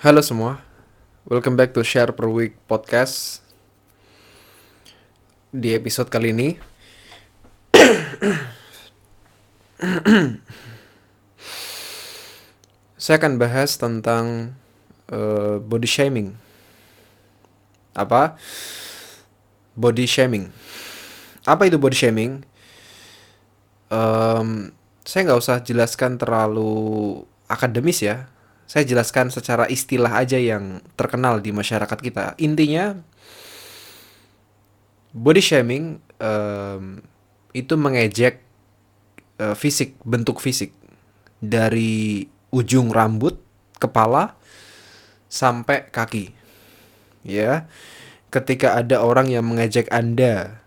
[0.00, 0.64] Halo semua,
[1.28, 3.44] welcome back to Share Per Week Podcast.
[5.52, 6.56] Di episode kali ini,
[12.96, 14.56] saya akan bahas tentang
[15.12, 16.32] uh, body shaming.
[17.92, 18.40] Apa?
[19.76, 20.48] Body shaming.
[21.44, 22.40] Apa itu body shaming?
[23.92, 24.72] Um,
[25.04, 27.20] saya nggak usah jelaskan terlalu
[27.52, 28.32] akademis ya.
[28.70, 32.38] Saya jelaskan secara istilah aja yang terkenal di masyarakat kita.
[32.38, 32.94] Intinya,
[35.10, 37.02] body shaming um,
[37.50, 38.38] itu mengejek
[39.42, 40.70] uh, fisik, bentuk fisik
[41.42, 43.42] dari ujung rambut,
[43.82, 44.38] kepala
[45.26, 46.30] sampai kaki.
[47.26, 47.66] Ya.
[48.30, 50.62] Ketika ada orang yang mengejek Anda,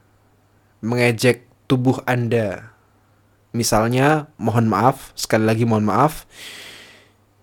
[0.83, 2.75] mengejek tubuh Anda.
[3.55, 6.27] Misalnya, mohon maaf, sekali lagi mohon maaf.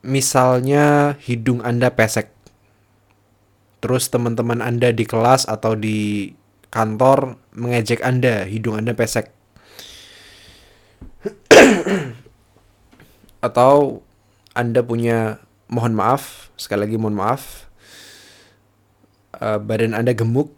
[0.00, 2.32] Misalnya hidung Anda pesek.
[3.80, 6.32] Terus teman-teman Anda di kelas atau di
[6.70, 9.32] kantor mengejek Anda, hidung Anda pesek.
[13.46, 14.04] atau
[14.52, 17.68] Anda punya mohon maaf, sekali lagi mohon maaf.
[19.40, 20.52] Uh, badan Anda gemuk,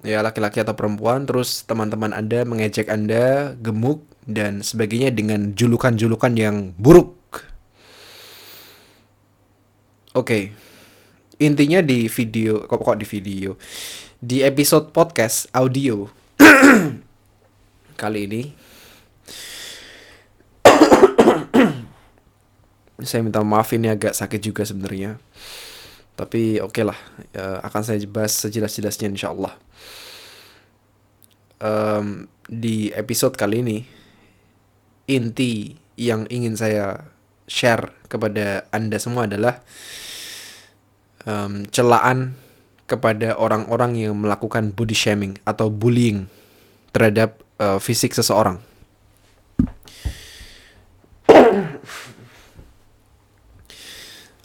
[0.00, 6.72] ya laki-laki atau perempuan, terus teman-teman Anda mengejek Anda gemuk dan sebagainya dengan julukan-julukan yang
[6.80, 7.21] buruk.
[10.12, 10.28] Oke.
[10.28, 10.44] Okay.
[11.40, 13.56] Intinya di video kok kok di video.
[14.20, 16.04] Di episode podcast audio
[18.00, 18.42] kali ini
[23.00, 25.16] saya minta maaf ini agak sakit juga sebenarnya.
[26.12, 26.98] Tapi oke okay lah,
[27.32, 29.56] ya, akan saya bahas sejelas-jelasnya insya Allah.
[31.56, 33.78] Um, di episode kali ini,
[35.08, 37.11] inti yang ingin saya
[37.52, 39.60] share kepada Anda semua adalah
[41.28, 42.32] um, celaan
[42.88, 46.32] kepada orang-orang yang melakukan body shaming atau bullying
[46.96, 48.56] terhadap uh, fisik seseorang.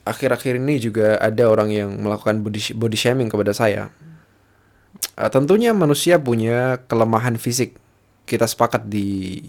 [0.07, 3.91] akhir-akhir ini juga ada orang yang melakukan body, body shaming kepada saya.
[5.19, 7.75] Uh, tentunya manusia punya kelemahan fisik.
[8.23, 9.39] Kita sepakat di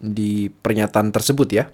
[0.00, 1.68] di pernyataan tersebut ya.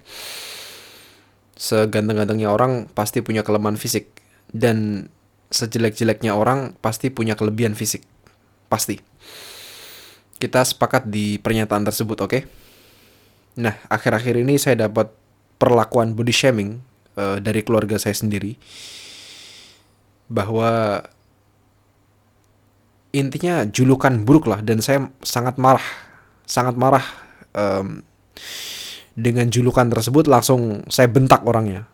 [1.55, 4.11] Seganteng-gantengnya orang pasti punya kelemahan fisik
[4.51, 5.07] dan
[5.49, 8.03] sejelek-jeleknya orang pasti punya kelebihan fisik.
[8.67, 8.99] Pasti.
[10.35, 12.29] Kita sepakat di pernyataan tersebut, oke?
[12.29, 12.41] Okay?
[13.55, 15.07] Nah, akhir-akhir ini saya dapat
[15.55, 16.83] perlakuan body shaming
[17.15, 18.59] uh, dari keluarga saya sendiri
[20.27, 20.99] bahwa
[23.15, 25.85] intinya julukan buruk lah dan saya sangat marah
[26.43, 27.05] sangat marah
[27.55, 28.03] um,
[29.15, 31.87] dengan julukan tersebut langsung saya bentak orangnya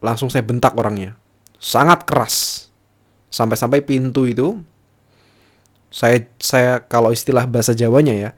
[0.00, 1.14] langsung saya bentak orangnya
[1.60, 2.68] sangat keras
[3.28, 4.56] sampai-sampai pintu itu
[5.92, 8.30] saya saya kalau istilah bahasa Jawanya ya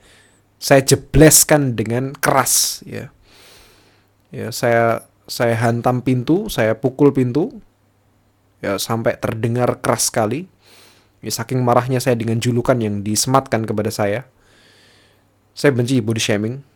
[0.59, 3.15] saya jebleskan dengan keras ya
[4.35, 7.63] ya saya saya hantam pintu, saya pukul pintu,
[8.61, 10.51] ya sampai terdengar keras sekali.
[11.23, 14.27] Ya, saking marahnya saya dengan julukan yang disematkan kepada saya.
[15.55, 16.67] Saya benci body shaming.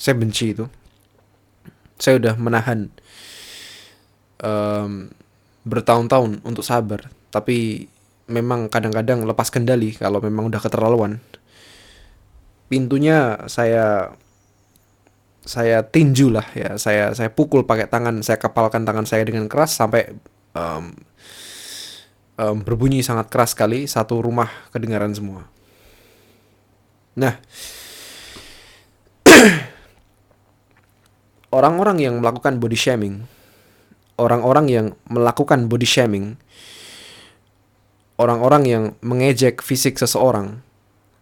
[0.00, 0.64] Saya benci itu.
[2.00, 2.88] Saya udah menahan
[4.40, 5.12] um,
[5.68, 7.12] bertahun-tahun untuk sabar.
[7.28, 7.84] Tapi
[8.32, 11.20] memang kadang-kadang lepas kendali kalau memang udah keterlaluan.
[12.72, 14.16] Pintunya saya
[15.44, 19.72] saya tinju lah ya saya saya pukul pakai tangan saya kepalkan tangan saya dengan keras
[19.72, 20.12] sampai
[20.52, 20.92] um,
[22.36, 25.48] um, berbunyi sangat keras sekali satu rumah kedengaran semua
[27.16, 27.40] nah
[31.50, 33.26] orang-orang yang melakukan body shaming.
[34.18, 36.38] Orang-orang yang melakukan body shaming.
[38.20, 40.60] Orang-orang yang mengejek fisik seseorang.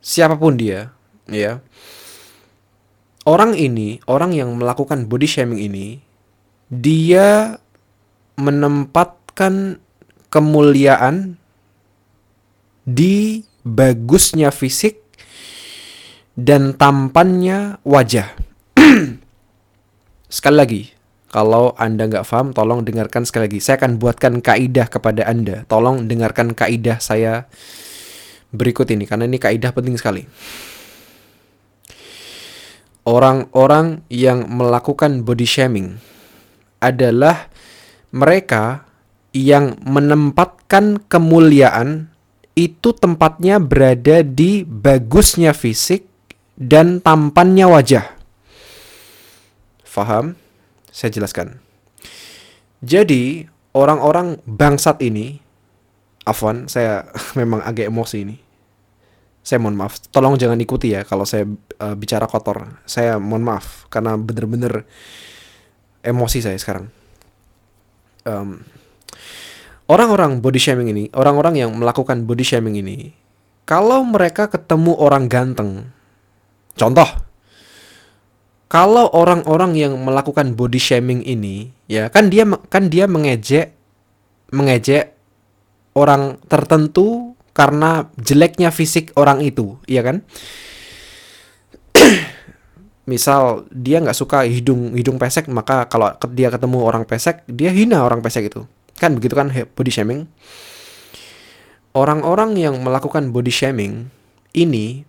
[0.03, 0.93] Siapa pun dia
[1.28, 1.61] ya.
[3.28, 6.00] Orang ini, orang yang melakukan body shaming ini,
[6.72, 7.61] dia
[8.41, 9.85] menempatkan
[10.32, 11.37] kemuliaan
[12.88, 15.05] di bagusnya fisik
[16.41, 18.32] dan tampannya wajah.
[20.28, 20.82] sekali lagi,
[21.32, 23.60] kalau Anda nggak paham, tolong dengarkan sekali lagi.
[23.60, 25.64] Saya akan buatkan kaidah kepada Anda.
[25.69, 27.48] Tolong dengarkan kaidah saya
[28.54, 30.25] berikut ini, karena ini kaidah penting sekali
[33.08, 35.96] orang-orang yang melakukan body shaming
[36.84, 37.48] adalah
[38.12, 38.84] mereka
[39.32, 42.12] yang menempatkan kemuliaan
[42.52, 46.04] itu tempatnya berada di bagusnya fisik
[46.60, 48.18] dan tampannya wajah.
[49.99, 50.39] Faham?
[50.95, 51.59] Saya jelaskan.
[52.87, 55.43] Jadi, orang-orang bangsat ini,
[56.23, 58.37] Afwan, saya memang agak emosi ini.
[59.43, 61.49] Saya mohon maaf, tolong jangan ikuti ya kalau saya
[61.81, 62.79] uh, bicara kotor.
[62.85, 64.85] Saya mohon maaf karena bener-bener
[66.05, 66.93] emosi saya sekarang.
[68.29, 68.61] Um,
[69.89, 73.17] orang-orang body shaming ini, orang-orang yang melakukan body shaming ini,
[73.65, 75.97] kalau mereka ketemu orang ganteng,
[76.77, 77.09] contoh,
[78.69, 83.73] kalau orang-orang yang melakukan body shaming ini, ya kan dia kan dia mengejek
[84.53, 85.17] mengejek
[85.97, 90.20] orang tertentu karena jeleknya fisik orang itu, iya kan?
[93.11, 98.05] Misal dia nggak suka hidung hidung pesek, maka kalau dia ketemu orang pesek, dia hina
[98.05, 98.69] orang pesek itu.
[99.00, 100.29] Kan begitu kan body shaming?
[101.97, 104.12] Orang-orang yang melakukan body shaming
[104.53, 105.07] ini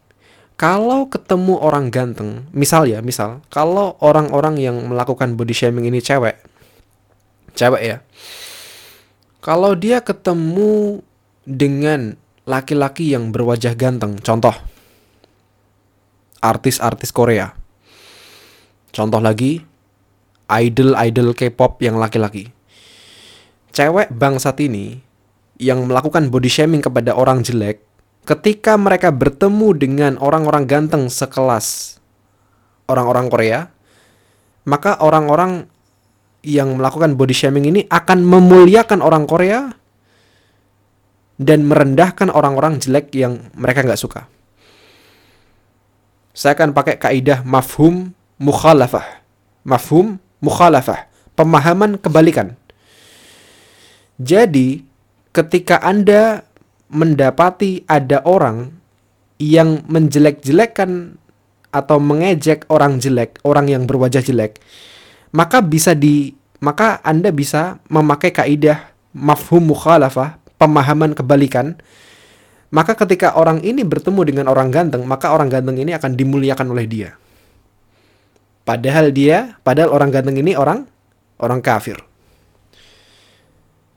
[0.59, 6.35] kalau ketemu orang ganteng, misal ya, misal, kalau orang-orang yang melakukan body shaming ini cewek,
[7.55, 7.97] cewek ya,
[9.39, 10.99] kalau dia ketemu
[11.47, 14.51] dengan laki-laki yang berwajah ganteng, contoh,
[16.43, 17.55] artis-artis Korea,
[18.91, 19.63] contoh lagi,
[20.51, 22.51] idol-idol K-pop yang laki-laki,
[23.71, 24.99] cewek bangsat ini
[25.55, 27.79] yang melakukan body shaming kepada orang jelek,
[28.23, 31.99] ketika mereka bertemu dengan orang-orang ganteng sekelas
[32.89, 33.59] orang-orang Korea,
[34.65, 35.69] maka orang-orang
[36.41, 39.69] yang melakukan body shaming ini akan memuliakan orang Korea
[41.39, 44.27] dan merendahkan orang-orang jelek yang mereka nggak suka.
[46.35, 49.23] Saya akan pakai kaidah mafhum mukhalafah.
[49.67, 51.07] Mafhum mukhalafah.
[51.35, 52.55] Pemahaman kebalikan.
[54.19, 54.83] Jadi,
[55.31, 56.43] ketika Anda
[56.89, 58.73] mendapati ada orang
[59.39, 61.15] yang menjelek-jelekan
[61.69, 64.57] atau mengejek orang jelek, orang yang berwajah jelek,
[65.31, 71.79] maka bisa di maka Anda bisa memakai kaidah mafhum mukhalafah, pemahaman kebalikan.
[72.69, 76.85] Maka ketika orang ini bertemu dengan orang ganteng, maka orang ganteng ini akan dimuliakan oleh
[76.85, 77.17] dia.
[78.61, 80.85] Padahal dia, padahal orang ganteng ini orang
[81.41, 81.97] orang kafir.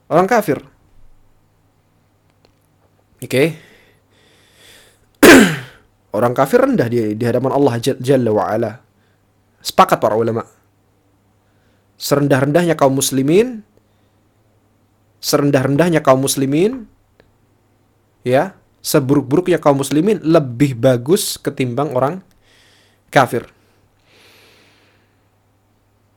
[0.09, 0.72] Orang kafir.
[3.23, 3.31] Oke.
[3.31, 3.47] Okay.
[6.17, 8.73] Orang kafir rendah di, di hadapan Allah Jalla wa ala.
[9.63, 10.43] Sepakat para ulama.
[12.03, 13.63] Serendah-rendahnya kaum muslimin,
[15.23, 16.91] serendah-rendahnya kaum muslimin,
[18.27, 22.27] ya, seburuk-buruknya kaum muslimin lebih bagus ketimbang orang
[23.07, 23.47] kafir.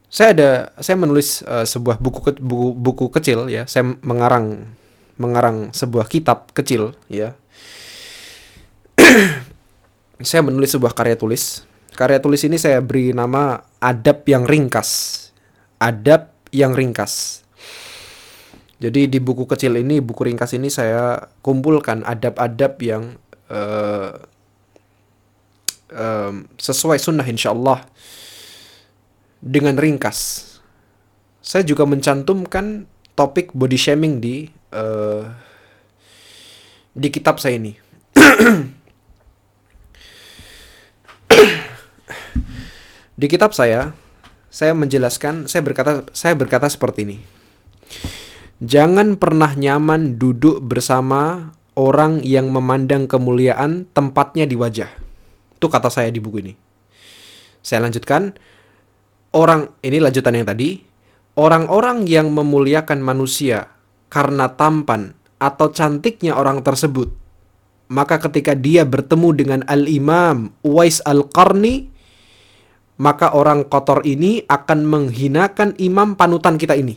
[0.09, 0.49] Saya ada
[0.81, 4.73] saya menulis uh, sebuah buku buku buku kecil ya, saya mengarang
[5.15, 7.35] mengarang sebuah kitab kecil ya.
[10.29, 11.67] Saya menulis sebuah karya tulis.
[11.95, 15.31] Karya tulis ini saya beri nama adab yang ringkas.
[15.79, 17.44] Adab yang ringkas.
[18.79, 23.15] Jadi di buku kecil ini buku ringkas ini saya kumpulkan adab-adab yang
[23.47, 24.12] uh,
[25.95, 27.88] uh, sesuai sunnah insya Allah
[29.39, 30.44] dengan ringkas.
[31.39, 35.24] Saya juga mencantumkan topik body shaming di uh,
[36.92, 37.74] di kitab saya ini.
[43.19, 43.95] di kitab saya,
[44.51, 47.18] saya menjelaskan, saya berkata, saya berkata seperti ini.
[48.63, 54.88] Jangan pernah nyaman duduk bersama orang yang memandang kemuliaan tempatnya di wajah.
[55.60, 56.55] Itu kata saya di buku ini.
[57.60, 58.36] Saya lanjutkan.
[59.36, 60.79] Orang ini lanjutan yang tadi.
[61.36, 63.75] Orang-orang yang memuliakan manusia
[64.15, 65.12] karena tampan
[65.43, 67.12] atau cantiknya orang tersebut,
[67.91, 71.91] maka ketika dia bertemu dengan Al-Imam Uwais Al-Qarni,
[72.95, 76.95] maka orang kotor ini akan menghinakan imam panutan kita ini.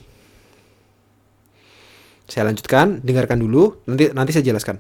[2.31, 4.79] Saya lanjutkan, dengarkan dulu, nanti nanti saya jelaskan.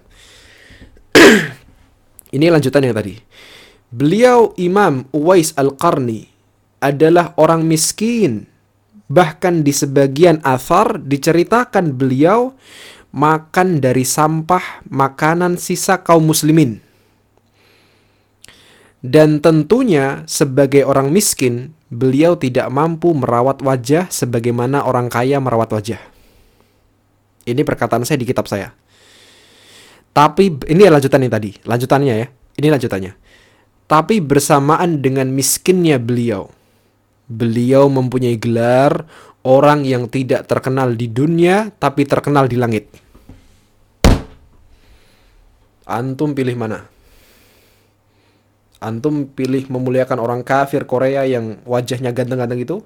[2.36, 3.18] ini lanjutan yang tadi.
[3.88, 6.28] Beliau Imam Uwais Al-Qarni
[6.78, 8.46] adalah orang miskin
[9.08, 12.52] Bahkan di sebagian athar diceritakan beliau
[13.12, 16.84] makan dari sampah makanan sisa kaum muslimin.
[18.98, 26.02] Dan tentunya sebagai orang miskin, beliau tidak mampu merawat wajah sebagaimana orang kaya merawat wajah.
[27.48, 28.74] Ini perkataan saya di kitab saya.
[30.12, 32.26] Tapi ini lanjutan yang tadi, lanjutannya ya.
[32.58, 33.12] Ini lanjutannya.
[33.88, 36.50] Tapi bersamaan dengan miskinnya beliau,
[37.28, 39.04] Beliau mempunyai gelar
[39.44, 42.88] orang yang tidak terkenal di dunia tapi terkenal di langit.
[45.88, 46.84] Antum pilih mana?
[48.80, 52.76] Antum pilih memuliakan orang kafir Korea yang wajahnya ganteng-ganteng itu?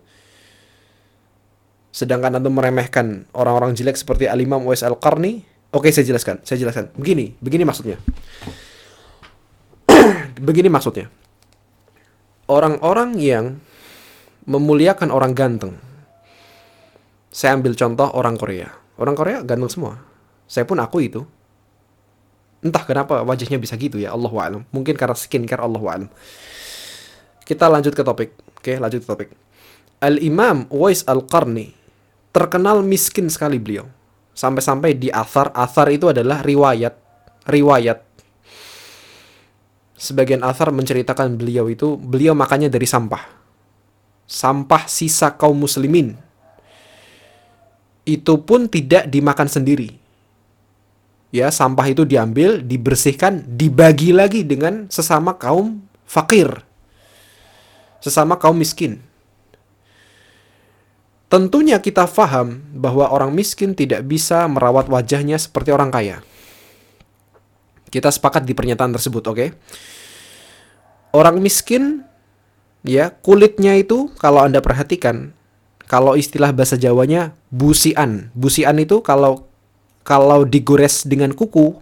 [1.92, 5.44] sedangkan antum meremehkan orang-orang jelek seperti Al-Imam Uwais Al-Qarni,
[5.76, 6.88] oke saya jelaskan, saya jelaskan.
[6.96, 8.00] Begini, begini maksudnya.
[10.48, 11.12] begini maksudnya.
[12.48, 13.60] Orang-orang yang
[14.46, 15.74] memuliakan orang ganteng.
[17.32, 18.68] Saya ambil contoh orang Korea.
[19.00, 19.98] Orang Korea ganteng semua.
[20.44, 21.22] Saya pun aku itu.
[22.62, 24.62] Entah kenapa wajahnya bisa gitu ya, Allah alam.
[24.70, 26.08] Mungkin karena skincare Allah alam.
[27.42, 28.30] Kita lanjut ke topik.
[28.54, 29.28] Oke, lanjut ke topik.
[29.98, 31.74] Al-Imam Uwais Al-Qarni
[32.30, 33.86] terkenal miskin sekali beliau.
[34.32, 36.94] Sampai-sampai di athar, athar itu adalah riwayat.
[37.44, 37.98] Riwayat.
[39.98, 43.41] Sebagian athar menceritakan beliau itu, beliau makannya dari sampah.
[44.24, 46.16] Sampah sisa kaum muslimin.
[48.02, 50.02] Itu pun tidak dimakan sendiri
[51.32, 56.62] ya sampah itu diambil, dibersihkan, dibagi lagi dengan sesama kaum fakir.
[58.04, 59.00] Sesama kaum miskin.
[61.32, 66.20] Tentunya kita faham bahwa orang miskin tidak bisa merawat wajahnya seperti orang kaya.
[67.88, 69.36] Kita sepakat di pernyataan tersebut, oke?
[69.40, 69.48] Okay?
[71.16, 72.04] Orang miskin
[72.82, 75.34] ya, kulitnya itu kalau Anda perhatikan,
[75.92, 78.32] kalau istilah bahasa Jawanya busian.
[78.32, 79.44] Busian itu kalau
[80.08, 81.76] kalau digores dengan kuku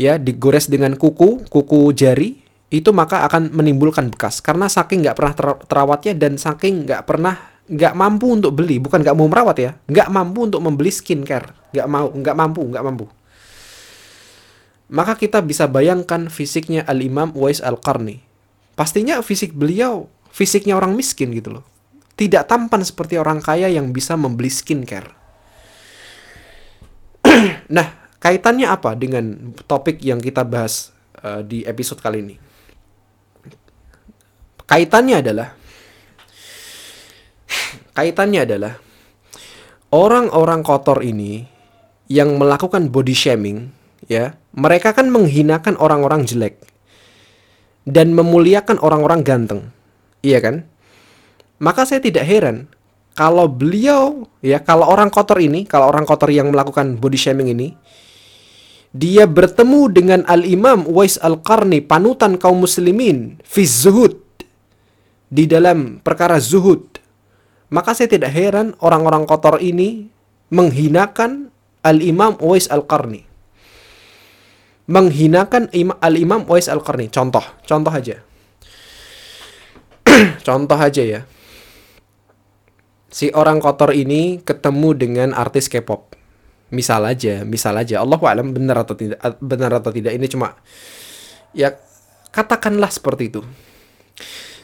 [0.00, 2.40] ya digores dengan kuku kuku jari
[2.72, 4.40] itu maka akan menimbulkan bekas.
[4.40, 7.36] Karena saking nggak pernah ter terawatnya dan saking nggak pernah
[7.68, 11.52] nggak mampu untuk beli bukan nggak mau merawat ya nggak mampu untuk membeli skincare.
[11.76, 13.06] Nggak mau nggak mampu nggak mampu.
[14.88, 18.31] Maka kita bisa bayangkan fisiknya Al Imam Uwais Al Qarni
[18.82, 21.64] pastinya fisik beliau fisiknya orang miskin gitu loh.
[22.18, 25.14] Tidak tampan seperti orang kaya yang bisa membeli skincare.
[27.72, 27.88] Nah,
[28.20, 30.90] kaitannya apa dengan topik yang kita bahas
[31.22, 32.36] uh, di episode kali ini?
[34.66, 35.48] Kaitannya adalah
[37.96, 38.74] kaitannya adalah
[39.94, 41.46] orang-orang kotor ini
[42.12, 43.72] yang melakukan body shaming,
[44.04, 46.71] ya, mereka kan menghinakan orang-orang jelek
[47.88, 49.70] dan memuliakan orang-orang ganteng.
[50.22, 50.56] Iya kan?
[51.62, 52.70] Maka saya tidak heran
[53.12, 57.76] kalau beliau ya kalau orang kotor ini kalau orang kotor yang melakukan body shaming ini
[58.92, 64.20] dia bertemu dengan Al-Imam Uwais Al-Qarni panutan kaum muslimin fi zuhud
[65.32, 67.00] di dalam perkara zuhud
[67.72, 70.08] maka saya tidak heran orang-orang kotor ini
[70.52, 71.52] menghinakan
[71.84, 73.31] Al-Imam Uwais Al-Qarni
[74.92, 78.20] menghinakan Al-Imam Uwais Al-Qarni contoh contoh aja
[80.46, 81.20] contoh aja ya
[83.12, 86.16] si orang kotor ini ketemu dengan artis K-pop.
[86.72, 88.00] Misal aja, misal aja.
[88.00, 90.56] Allah alam benar atau tidak benar atau tidak ini cuma
[91.52, 91.76] ya
[92.32, 93.44] katakanlah seperti itu.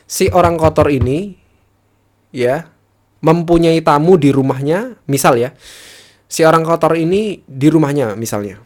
[0.08, 1.37] Si orang kotor ini
[2.32, 2.64] ya
[3.20, 5.52] mempunyai tamu di rumahnya, misal ya.
[6.25, 8.64] Si orang kotor ini di rumahnya misalnya.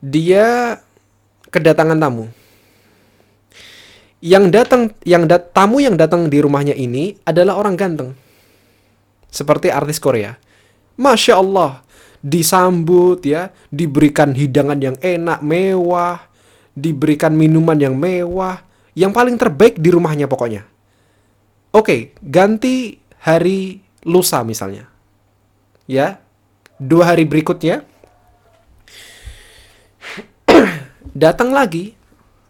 [0.00, 0.80] Dia
[1.52, 2.26] kedatangan tamu.
[4.20, 8.12] Yang datang yang dat, tamu yang datang di rumahnya ini adalah orang ganteng.
[9.32, 10.36] Seperti artis Korea.
[11.00, 11.80] Masya Allah
[12.20, 16.20] disambut ya diberikan hidangan yang enak mewah
[16.76, 18.60] diberikan minuman yang mewah
[18.92, 20.68] yang paling terbaik di rumahnya pokoknya.
[21.72, 24.84] Oke ganti hari lusa misalnya.
[25.88, 26.20] Ya
[26.76, 27.88] dua hari berikutnya
[31.12, 31.94] datang lagi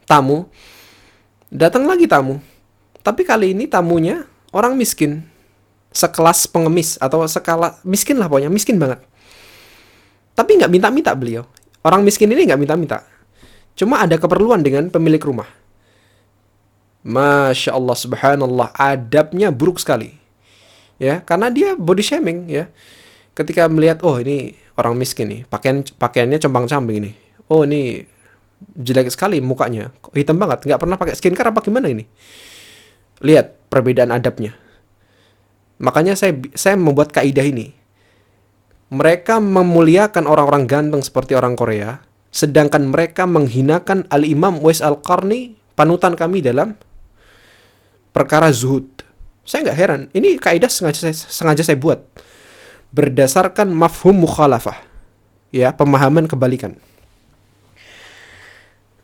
[0.04, 0.48] tamu
[1.50, 2.38] Datang lagi tamu.
[3.02, 4.22] Tapi kali ini tamunya
[4.54, 5.26] orang miskin.
[5.90, 9.02] Sekelas pengemis atau skala miskin lah pokoknya, miskin banget.
[10.38, 11.42] Tapi nggak minta-minta beliau.
[11.82, 13.02] Orang miskin ini nggak minta-minta.
[13.74, 15.50] Cuma ada keperluan dengan pemilik rumah.
[17.02, 20.14] Masya Allah, subhanallah, adabnya buruk sekali.
[21.02, 22.70] Ya, karena dia body shaming ya.
[23.34, 27.12] Ketika melihat, oh ini orang miskin nih, pakaian pakaiannya compang-camping ini.
[27.50, 28.06] Oh ini
[28.76, 29.92] jelek sekali mukanya.
[30.12, 30.64] Hitam banget?
[30.68, 32.04] Nggak pernah pakai skincare apa gimana ini?
[33.24, 34.56] Lihat perbedaan adabnya.
[35.80, 37.72] Makanya saya saya membuat kaidah ini.
[38.90, 45.58] Mereka memuliakan orang-orang ganteng seperti orang Korea sedangkan mereka menghinakan Al Imam Wais Al Qarni
[45.74, 46.74] panutan kami dalam
[48.14, 48.86] perkara zuhud.
[49.46, 50.00] Saya nggak heran.
[50.14, 52.02] Ini kaidah sengaja saya, sengaja saya buat
[52.90, 54.74] berdasarkan mafhum mukhalafah
[55.54, 56.74] ya pemahaman kebalikan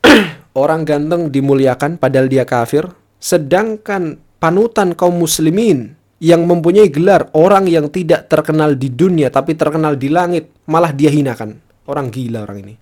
[0.62, 2.86] orang ganteng dimuliakan padahal dia kafir,
[3.18, 10.00] sedangkan panutan kaum muslimin yang mempunyai gelar orang yang tidak terkenal di dunia tapi terkenal
[10.00, 11.60] di langit malah dia hinakan.
[11.86, 12.74] Orang gila orang ini.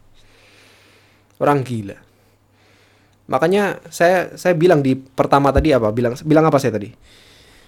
[1.42, 1.98] Orang gila.
[3.24, 5.92] Makanya saya saya bilang di pertama tadi apa?
[5.92, 6.88] Bilang bilang apa saya tadi?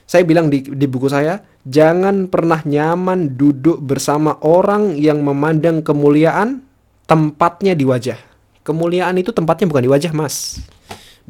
[0.07, 6.63] Saya bilang di, di buku saya, jangan pernah nyaman duduk bersama orang yang memandang kemuliaan
[7.11, 8.36] tempatnya di wajah.
[8.67, 10.59] Kemuliaan itu tempatnya bukan di wajah, Mas.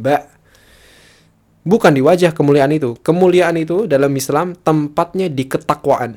[0.01, 0.23] Mbak.
[1.67, 2.97] Bukan di wajah kemuliaan itu.
[3.05, 6.17] Kemuliaan itu dalam Islam tempatnya di ketakwaan.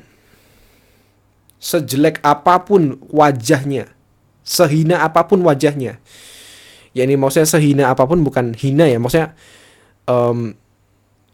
[1.60, 3.92] Sejelek apa pun wajahnya,
[4.40, 6.00] sehina apa pun wajahnya.
[6.96, 9.36] Ya ini maksudnya sehina apa pun bukan hina ya, maksudnya
[10.08, 10.56] um,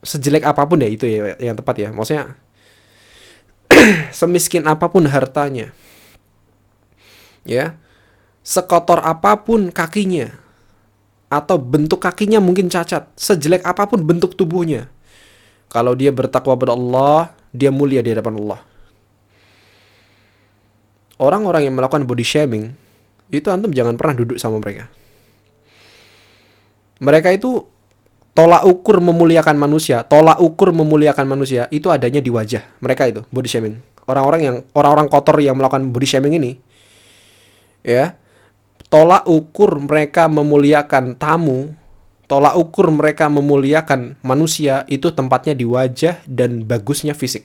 [0.03, 1.89] sejelek apa pun ya itu ya yang tepat ya.
[1.95, 2.35] Maksudnya
[4.19, 5.71] semiskin apa pun hartanya.
[7.47, 7.79] Ya.
[8.47, 10.31] Sekotor apa pun kakinya,
[11.27, 14.87] atau bentuk kakinya mungkin cacat, sejelek apa pun bentuk tubuhnya.
[15.67, 18.61] Kalau dia bertakwa kepada Allah, dia mulia di hadapan Allah.
[21.19, 22.71] Orang-orang yang melakukan body shaming,
[23.35, 24.87] itu antum jangan pernah duduk sama mereka.
[27.03, 27.67] Mereka itu
[28.31, 33.49] tolak ukur memuliakan manusia, tolak ukur memuliakan manusia itu adanya di wajah mereka itu body
[33.51, 33.83] shaming.
[34.07, 36.55] Orang-orang yang orang-orang kotor yang melakukan body shaming ini,
[37.83, 38.15] ya,
[38.97, 41.77] tolak ukur mereka memuliakan tamu,
[42.25, 47.45] tolak ukur mereka memuliakan manusia itu tempatnya di wajah dan bagusnya fisik.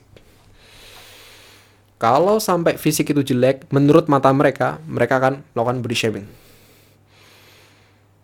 [2.00, 6.28] Kalau sampai fisik itu jelek, menurut mata mereka, mereka akan melakukan body shaming.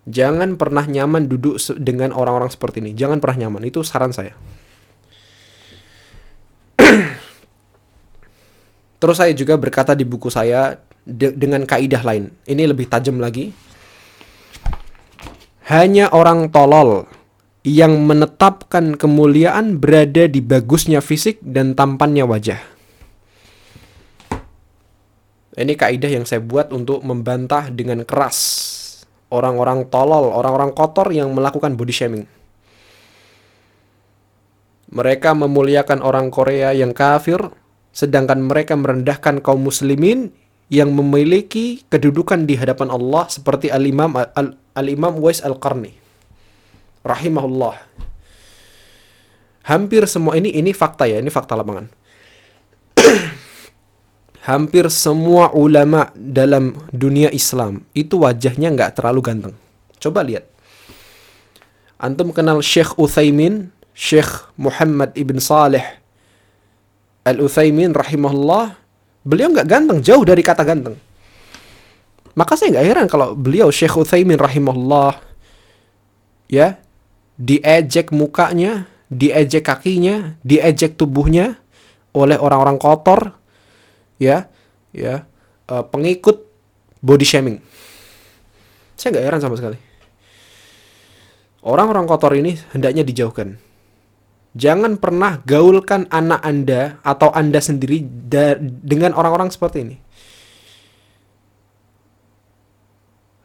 [0.07, 2.96] Jangan pernah nyaman duduk dengan orang-orang seperti ini.
[2.96, 3.67] Jangan pernah nyaman.
[3.67, 4.31] Itu saran saya.
[8.98, 12.34] Terus saya juga berkata di buku saya de dengan kaidah lain.
[12.50, 13.54] Ini lebih tajam lagi.
[15.68, 17.06] Hanya orang tolol
[17.68, 22.62] yang menetapkan kemuliaan berada di bagusnya fisik dan tampannya wajah.
[25.58, 28.38] Ini kaidah yang saya buat untuk membantah dengan keras
[29.34, 32.25] orang-orang tolol, orang-orang kotor yang melakukan body shaming.
[34.88, 37.51] Mereka memuliakan orang Korea yang kafir,
[37.98, 40.30] sedangkan mereka merendahkan kaum muslimin
[40.70, 44.14] yang memiliki kedudukan di hadapan Allah seperti Al-Imam
[44.77, 45.98] Al-Imam Wais Al-Qarni
[47.01, 47.81] rahimahullah.
[49.66, 51.90] Hampir semua ini ini fakta ya, ini fakta lapangan.
[54.48, 59.55] Hampir semua ulama dalam dunia Islam itu wajahnya nggak terlalu ganteng.
[59.98, 60.46] Coba lihat.
[61.98, 66.06] Antum kenal Syekh Uthaymin, Syekh Muhammad Ibn Saleh
[67.27, 68.87] Al-Uthaymin rahimahullah
[69.27, 70.96] Beliau nggak ganteng, jauh dari kata ganteng.
[72.31, 75.20] Maka saya nggak heran kalau beliau Syekh Utsaimin rahimahullah
[76.48, 76.79] ya
[77.35, 81.59] diejek mukanya, diejek kakinya, diejek tubuhnya
[82.16, 83.35] oleh orang-orang kotor
[84.16, 84.48] ya,
[84.96, 85.27] ya,
[85.68, 86.48] uh, pengikut
[87.03, 87.57] body shaming.
[88.96, 89.77] Saya nggak heran sama sekali.
[91.68, 93.59] Orang-orang kotor ini hendaknya dijauhkan.
[94.55, 98.01] Jangan pernah gaulkan anak Anda atau Anda sendiri
[98.81, 99.98] dengan orang-orang seperti ini.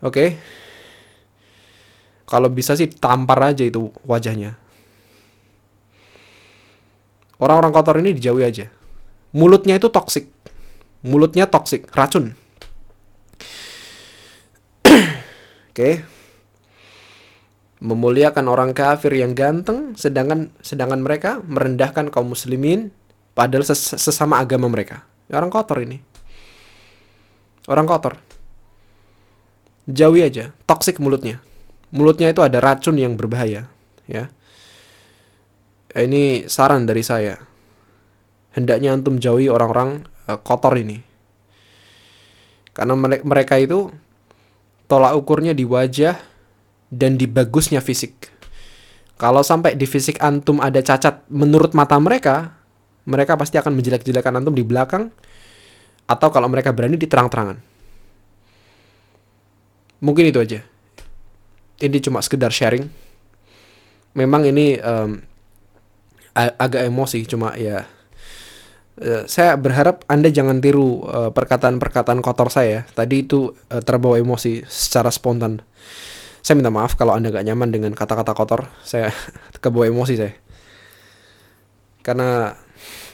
[0.02, 0.12] Oke.
[0.12, 0.28] Okay?
[2.28, 4.56] Kalau bisa sih tampar aja itu wajahnya.
[7.42, 8.66] Orang-orang kotor ini dijauhi aja.
[9.34, 10.30] Mulutnya itu toksik.
[11.02, 12.32] Mulutnya toksik, racun.
[14.86, 15.74] Oke.
[15.74, 16.21] okay
[17.82, 22.94] memuliakan orang kafir yang ganteng sedangkan sedangkan mereka merendahkan kaum muslimin
[23.34, 25.02] padahal ses sesama agama mereka.
[25.34, 25.98] Orang kotor ini.
[27.66, 28.22] Orang kotor.
[29.90, 31.42] Jauhi aja toksik mulutnya.
[31.90, 33.66] Mulutnya itu ada racun yang berbahaya
[34.06, 34.30] ya.
[35.92, 37.36] Ini saran dari saya.
[38.54, 41.02] Hendaknya antum jauhi orang-orang uh, kotor ini.
[42.72, 43.92] Karena mereka itu
[44.88, 46.31] tolak ukurnya di wajah
[46.92, 48.28] dan di bagusnya fisik.
[49.16, 52.52] Kalau sampai di fisik antum ada cacat menurut mata mereka,
[53.08, 55.08] mereka pasti akan menjelek-jelekan antum di belakang
[56.04, 57.56] atau kalau mereka berani di terang-terangan.
[60.04, 60.60] Mungkin itu aja.
[61.80, 62.84] Ini cuma sekedar sharing.
[64.12, 65.22] Memang ini um,
[66.36, 67.88] agak emosi cuma ya
[69.00, 72.84] uh, saya berharap Anda jangan tiru eh, perkataan-perkataan kotor saya.
[72.92, 75.64] Tadi itu uh, terbawa emosi secara spontan.
[76.42, 78.66] Saya minta maaf kalau Anda gak nyaman dengan kata-kata kotor.
[78.82, 79.14] Saya
[79.62, 80.34] kebawa emosi saya.
[82.02, 82.50] Karena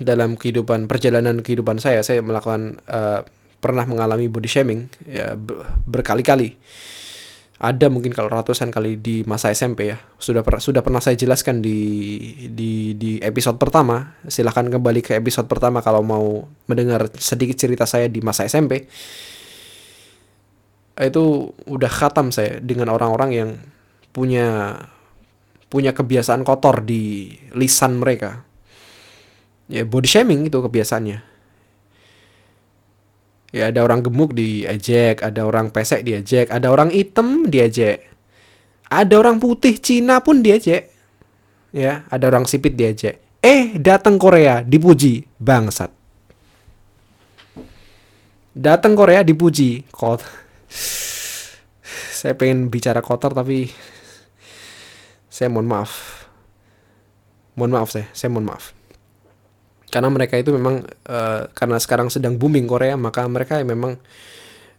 [0.00, 3.20] dalam kehidupan perjalanan kehidupan saya, saya melakukan uh,
[3.60, 5.36] pernah mengalami body shaming ya
[5.84, 6.56] berkali-kali.
[7.58, 9.98] Ada mungkin kalau ratusan kali di masa SMP ya.
[10.16, 11.76] Sudah per, sudah pernah saya jelaskan di
[12.54, 14.16] di di episode pertama.
[14.30, 18.86] Silahkan kembali ke episode pertama kalau mau mendengar sedikit cerita saya di masa SMP
[21.06, 23.50] itu udah khatam saya dengan orang-orang yang
[24.10, 24.74] punya
[25.70, 28.42] punya kebiasaan kotor di lisan mereka.
[29.68, 31.18] ya body shaming itu kebiasaannya.
[33.48, 38.04] Ya ada orang gemuk diejek ada orang pesek diejek ada orang hitam diejek
[38.88, 40.88] ada orang putih Cina pun diejek.
[41.70, 43.20] Ya ada orang sipit diejek.
[43.44, 45.92] Eh datang Korea dipuji bangsat.
[48.56, 50.47] Datang Korea dipuji kot
[52.18, 53.72] saya pengen bicara kotor tapi
[55.32, 56.24] saya mohon maaf.
[57.56, 58.76] Mohon maaf saya saya mohon maaf.
[59.88, 63.96] Karena mereka itu memang uh, karena sekarang sedang booming Korea maka mereka memang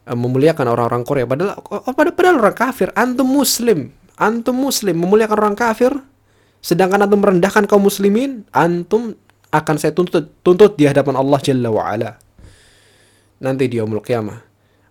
[0.06, 1.26] uh, memuliakan orang-orang Korea.
[1.26, 5.90] Padahal oh, padahal, padahal orang kafir antum muslim antum muslim memuliakan orang kafir
[6.60, 9.16] sedangkan antum merendahkan kaum muslimin antum
[9.50, 12.20] akan saya tuntut tuntut di hadapan Allah Jalla wa ala
[13.40, 14.38] nanti di yaumul qiyamah.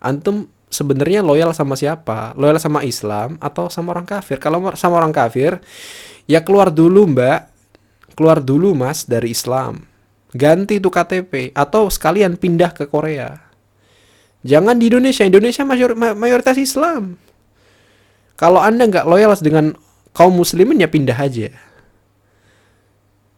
[0.03, 5.13] Antum sebenarnya loyal sama siapa loyal sama Islam atau sama orang kafir kalau sama orang
[5.13, 5.57] kafir
[6.29, 7.49] ya keluar dulu mbak
[8.13, 9.89] keluar dulu mas dari Islam
[10.33, 13.41] ganti itu KTP atau sekalian pindah ke Korea.
[14.45, 17.19] Jangan di Indonesia, Indonesia mayor, mayoritas Islam.
[18.39, 19.75] Kalau Anda nggak loyal dengan
[20.15, 21.51] kaum muslimin ya pindah aja.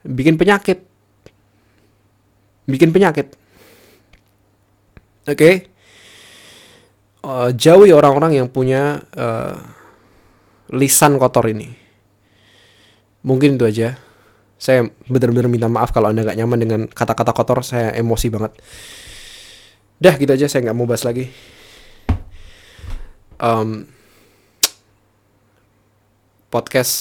[0.06, 0.86] Bikin penyakit.
[2.70, 3.34] Bikin penyakit.
[5.26, 5.38] Oke.
[5.38, 5.56] Okay?
[7.22, 9.54] Uh, jauhi orang-orang yang punya uh,
[10.74, 11.70] lisan kotor ini.
[13.22, 14.02] Mungkin itu aja.
[14.58, 17.62] Saya benar-benar minta maaf kalau anda nggak nyaman dengan kata-kata kotor.
[17.62, 18.58] Saya emosi banget.
[20.02, 20.50] Dah gitu aja.
[20.50, 21.30] Saya nggak mau bahas lagi.
[23.38, 23.86] Um,
[26.50, 26.94] podcast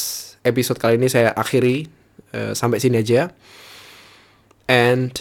[0.44, 1.88] episode kali ini saya akhiri
[2.36, 3.32] uh, sampai sini aja.
[4.68, 5.16] And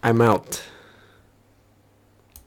[0.00, 0.73] I'm out